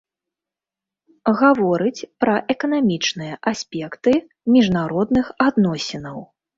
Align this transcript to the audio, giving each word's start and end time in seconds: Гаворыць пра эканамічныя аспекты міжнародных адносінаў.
Гаворыць 1.41 2.07
пра 2.25 2.35
эканамічныя 2.55 3.33
аспекты 3.55 4.19
міжнародных 4.57 5.35
адносінаў. 5.51 6.17